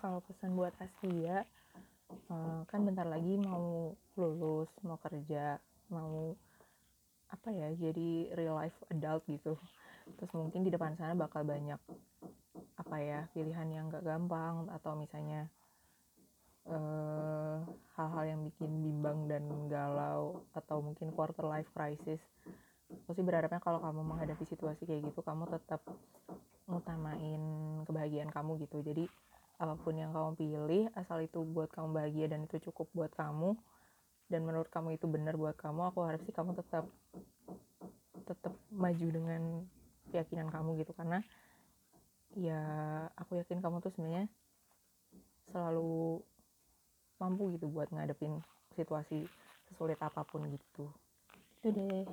[0.00, 1.44] kalau pesan buat Asia
[2.32, 5.60] uh, kan bentar lagi mau lulus mau kerja
[5.92, 6.32] mau
[7.30, 9.54] apa ya jadi real life adult gitu.
[10.18, 11.78] Terus mungkin di depan sana bakal banyak
[12.74, 15.46] apa ya pilihan yang gak gampang atau misalnya
[16.66, 17.56] eh,
[17.94, 22.18] hal-hal uh, yang bikin bimbang dan galau atau mungkin quarter life crisis.
[23.06, 25.86] Aku sih berharapnya kalau kamu menghadapi situasi kayak gitu kamu tetap
[26.66, 27.42] ngutamain
[27.86, 28.82] kebahagiaan kamu gitu.
[28.82, 29.06] Jadi
[29.60, 33.52] apa pun yang kamu pilih asal itu buat kamu bahagia dan itu cukup buat kamu
[34.32, 36.88] dan menurut kamu itu benar buat kamu aku harap sih kamu tetap
[38.24, 39.42] tetap maju dengan
[40.14, 40.94] keyakinan kamu gitu.
[40.94, 41.18] Karena
[42.38, 42.62] ya
[43.18, 44.30] aku yakin kamu tuh sebenarnya
[45.50, 46.22] selalu
[47.18, 48.38] mampu gitu buat ngadepin
[48.78, 49.26] situasi
[49.68, 50.86] sesulit apa pun gitu.
[51.60, 52.06] Itu deh